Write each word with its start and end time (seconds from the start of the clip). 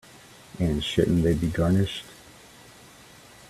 And 0.57 0.83
shouldn't 0.83 1.21
they 1.21 1.35
be 1.35 1.45
garnished? 1.49 2.05